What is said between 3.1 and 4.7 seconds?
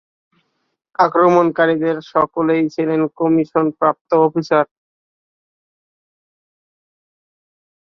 কমিশনপ্রাপ্ত officer.